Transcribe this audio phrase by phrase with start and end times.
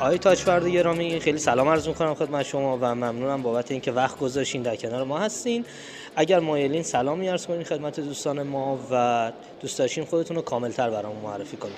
[0.00, 4.62] آقای تاجفرد گرامی خیلی سلام عرض می‌کنم خدمت شما و ممنونم بابت اینکه وقت گذاشتین
[4.62, 5.64] در کنار ما هستین.
[6.16, 11.16] اگر مایلین سلامی عرض کنین خدمت دوستان ما و دوست داشتین خودتون رو کاملتر برام
[11.16, 11.74] معرفی کنید.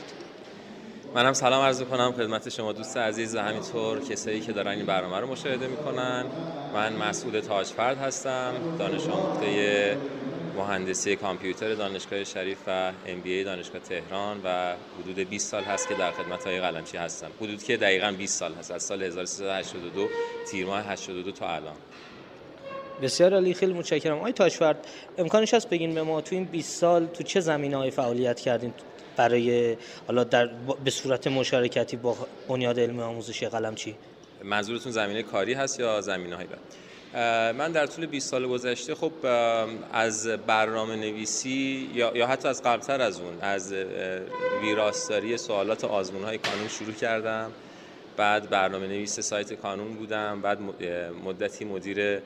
[1.15, 5.21] منم سلام عرض کنم خدمت شما دوست عزیز و همینطور کسایی که دارن این برنامه
[5.21, 6.25] رو مشاهده می‌کنن.
[6.75, 9.97] من مسئول تاجفرد هستم دانش آموخته
[10.57, 15.89] مهندسی کامپیوتر دانشگاه شریف و ام بی ای دانشگاه تهران و حدود 20 سال هست
[15.89, 17.31] که در خدمت های قلمچی هستم.
[17.41, 20.09] حدود که دقیقا 20 سال هست از سال 1382
[20.51, 21.77] تیر ماه 82 تا الان.
[23.03, 24.19] بسیار عالی خیلی متشکرم.
[24.19, 24.87] آقای تاشفرد
[25.19, 28.75] امکانش هست بگین به ما تو این 20 سال تو چه زمینه‌های فعالیت کردین
[29.17, 30.51] برای حالا در
[30.85, 32.17] به صورت مشارکتی با
[32.49, 33.97] بنیاد علمی آموزشی قلمچی؟
[34.45, 36.59] منظورتون زمینه کاری هست یا زمینه های بعد؟
[37.15, 39.13] من در طول 20 سال گذشته خب
[39.93, 43.75] از برنامه نویسی یا, حتی از قبلتر از اون از
[44.63, 47.53] ویراستاری سوالات آزمون های کانون شروع کردم.
[48.17, 50.41] بعد برنامه نویس سایت کانون بودم.
[50.41, 50.59] بعد
[51.25, 52.19] مدتی مدیر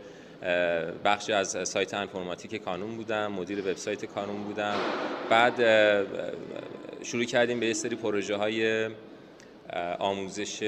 [1.04, 3.32] بخشی از سایت انفرماتیک کانون بودم.
[3.32, 4.76] مدیر وبسایت کانون بودم.
[5.30, 5.54] بعد
[7.02, 8.88] شروع کردیم به یه سری پروژه های
[9.98, 10.62] آموزش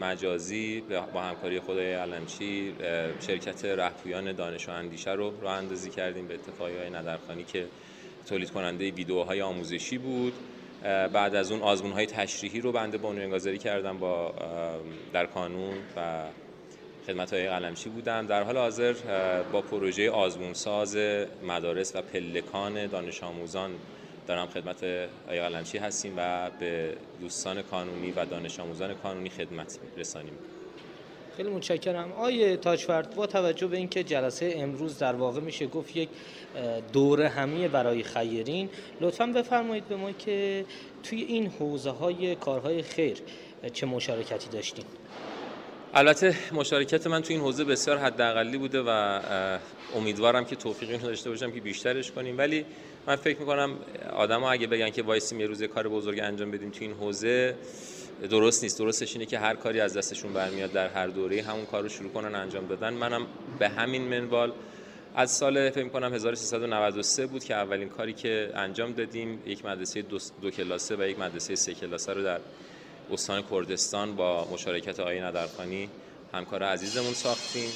[0.00, 0.82] مجازی
[1.14, 2.74] با همکاری خدای علمچی
[3.20, 7.66] شرکت رهپویان دانش و اندیشه رو راه اندازی کردیم به اتفاقی های ندرخانی که
[8.26, 10.32] تولید کننده ویدیوهای آموزشی بود.
[11.12, 14.34] بعد از اون آزمون های تشریحی رو بنده بنیانگذاری کردم با
[15.12, 16.22] در کانون و
[17.06, 18.26] خدمت های قلمچی بودم.
[18.26, 18.94] در حال حاضر
[19.52, 20.96] با پروژه آزمون ساز
[21.42, 23.70] مدارس و پلکان دانش آموزان
[24.30, 24.84] دارم خدمت
[25.28, 30.32] آیا قلمچی هستیم و به دوستان کانونی و دانش آموزان کانونی خدمت رسانیم.
[31.36, 32.12] خیلی متشکرم.
[32.12, 36.08] آیه تاجفرد با توجه به اینکه جلسه امروز در واقع میشه گفت یک
[36.92, 38.68] دوره همیه برای خیرین
[39.00, 40.64] لطفا بفرمایید به ما که
[41.02, 43.18] توی این حوزه های کارهای خیر
[43.72, 44.84] چه مشارکتی داشتین؟
[45.94, 49.20] البته مشارکت من تو این حوزه بسیار حداقلی بوده و
[49.96, 52.38] امیدوارم که توفیقی داشته باشم که بیشترش کنیم.
[52.38, 52.64] ولی
[53.06, 53.76] من فکر می‌کنم
[54.12, 57.54] آدم اگه بگن که وایسیم یه روز کار بزرگ انجام بدیم تو این حوزه
[58.30, 58.78] درست نیست.
[58.78, 61.42] درستش اینه که هر کاری از دستشون برمیاد در هر دوره.
[61.42, 62.94] همون کار رو شروع کنن انجام دادن.
[62.94, 63.26] منم
[63.58, 64.52] به همین منوال
[65.14, 70.18] از سال فکر کنم 1393 بود که اولین کاری که انجام دادیم یک مدرسه دو,
[70.42, 72.40] دو کلاسه و یک مدرسه سه کلاسه رو در
[73.12, 75.88] استان کردستان با مشارکت آقای ندرخانی
[76.32, 77.70] همکار عزیزمون ساختیم.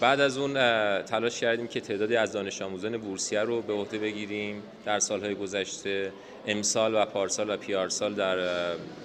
[0.00, 0.54] بعد از اون
[1.02, 4.62] تلاش کردیم که تعدادی از دانش آموزان بورسیه رو به عهده بگیریم.
[4.84, 6.12] در سالهای گذشته
[6.46, 8.38] امسال و پارسال و پیارسال در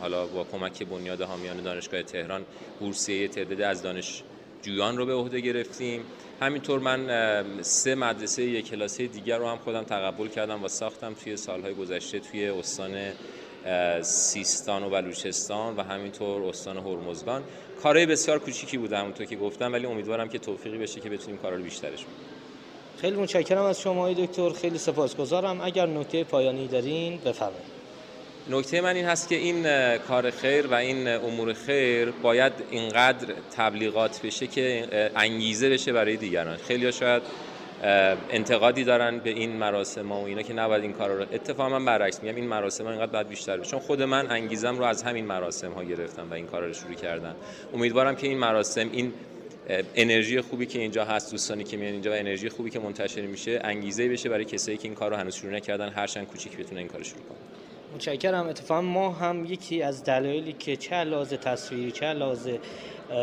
[0.01, 2.45] حالا با کمک بنیاد حامیان دانشگاه تهران
[2.80, 6.01] بورسیه تعدادی از دانشجویان رو به عهده گرفتیم.
[6.41, 11.38] همینطور من سه مدرسه یک کلاسی دیگر رو هم خودم تقبل کردم و ساختم توی
[11.38, 12.91] سالهای گذشته توی استان
[14.01, 17.44] سیستان و بلوچستان و همینطور استان هرمزگان.
[17.83, 21.55] کارهای بسیار کوچیکی بوده همونطور که گفتم ولی امیدوارم که توفیقی بشه که بتونیم کارا
[21.55, 22.17] رو بیشترش کنیم.
[23.01, 24.49] خیلی متشکرم از شما دکتر.
[24.49, 25.61] خیلی سپاسگزارم.
[25.61, 27.79] اگر نکته پایانی دارین بفرمایید.
[28.49, 34.21] نکته من این هست که این کار خیر و این امور خیر باید اینقدر تبلیغات
[34.21, 36.57] بشه که انگیزه بشه برای دیگران.
[36.57, 37.21] خیلی شاید
[37.83, 41.85] انتقادی دارن به این مراسم ها و اینا که نباید این کارا رو اتفاقا من
[41.85, 43.71] برعکس میگم این مراسم ها اینقدر باید بیشتر بشه.
[43.71, 46.93] چون خود من انگیزم رو از همین مراسم ها گرفتم و این کارا رو شروع
[46.93, 47.35] کردم.
[47.73, 49.13] امیدوارم که این مراسم این
[49.95, 53.59] انرژی خوبی که اینجا هست دوستانی که میان اینجا و انرژی خوبی که منتشر میشه
[53.63, 56.89] انگیزه بشه برای کسایی که این کار رو هنوز شروع نکردن هرچند کوچیک بتونه این
[56.89, 57.37] کار شروع کنه
[57.95, 58.47] متشکرم.
[58.47, 62.49] اتفاقا ما هم یکی از دلایلی که چه لحاظ تصویری چه لحاظ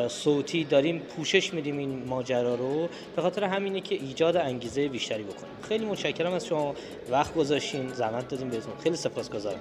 [0.08, 2.88] صوتی داریم پوشش میدیم این ماجرا رو.
[3.16, 5.52] به خاطر همینه که ایجاد انگیزه بیشتری بکنیم.
[5.68, 6.74] خیلی متشکرم از شما.
[7.10, 7.88] وقت گذاشتین.
[7.88, 8.72] زحمت دادیم بهتون.
[8.82, 9.60] خیلی سپاسگزارم.